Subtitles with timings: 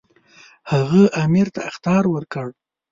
[0.71, 2.47] هغه امیر ته اخطار ورکړ.